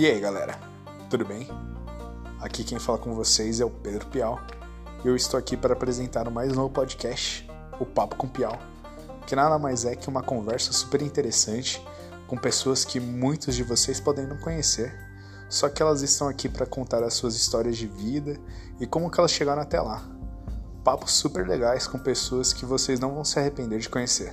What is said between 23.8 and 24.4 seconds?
de conhecer.